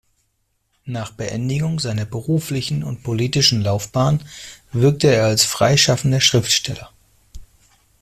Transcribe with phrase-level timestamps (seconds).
[0.87, 4.27] Nach Beendigung seiner beruflichen und politischen Laufbahn
[4.71, 6.89] wirkte er als freischaffender Schriftsteller.